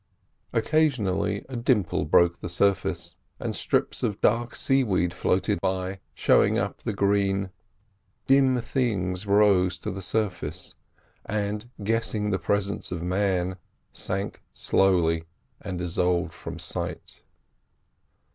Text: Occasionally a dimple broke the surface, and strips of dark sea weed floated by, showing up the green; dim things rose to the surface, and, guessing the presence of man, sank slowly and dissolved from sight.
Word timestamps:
Occasionally 0.51 1.45
a 1.47 1.55
dimple 1.55 2.05
broke 2.05 2.39
the 2.39 2.49
surface, 2.49 3.17
and 3.39 3.55
strips 3.55 4.01
of 4.01 4.19
dark 4.19 4.55
sea 4.55 4.83
weed 4.83 5.13
floated 5.13 5.61
by, 5.61 5.99
showing 6.15 6.57
up 6.57 6.79
the 6.81 6.93
green; 6.93 7.51
dim 8.25 8.59
things 8.61 9.27
rose 9.27 9.77
to 9.77 9.91
the 9.91 10.01
surface, 10.01 10.73
and, 11.23 11.69
guessing 11.83 12.31
the 12.31 12.39
presence 12.39 12.91
of 12.91 13.03
man, 13.03 13.57
sank 13.93 14.41
slowly 14.55 15.25
and 15.61 15.77
dissolved 15.77 16.33
from 16.33 16.57
sight. 16.57 17.21